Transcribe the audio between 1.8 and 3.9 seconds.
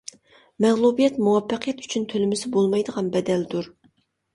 ئۈچۈن تۆلىمىسە بولمايدىغان بەدەلدۇر.